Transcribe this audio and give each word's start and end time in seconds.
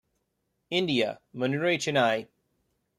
India- 0.71 1.19
Mannure, 1.35 1.77
Chennai. 1.77 2.27